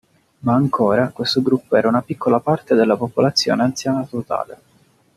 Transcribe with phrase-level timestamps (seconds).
[0.39, 4.57] Ma ancora, questo gruppo era una piccola parte della popolazione anziana totale.